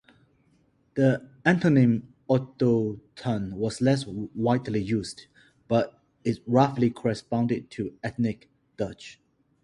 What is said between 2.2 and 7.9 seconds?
"autochtoon" was less widely used, but it roughly corresponded